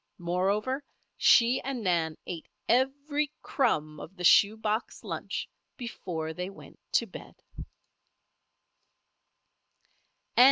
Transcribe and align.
Moreover, 0.17 0.83
she 1.15 1.61
and 1.61 1.83
Nan 1.83 2.17
ate 2.25 2.47
every 2.67 3.31
crumb 3.43 3.99
of 3.99 4.15
the 4.15 4.23
shoe 4.23 4.57
box 4.57 5.03
lunch 5.03 5.47
before 5.77 6.33
they 6.33 6.49
went 6.49 6.79
to 6.93 7.05
bed! 7.05 7.35